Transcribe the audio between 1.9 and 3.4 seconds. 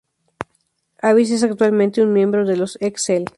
un miembro de los X-Cell.